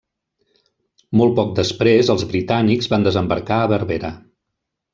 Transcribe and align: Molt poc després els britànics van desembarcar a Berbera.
Molt 1.21 1.35
poc 1.39 1.51
després 1.59 2.09
els 2.15 2.25
britànics 2.33 2.91
van 2.95 3.07
desembarcar 3.09 3.59
a 3.59 3.69
Berbera. 3.77 4.13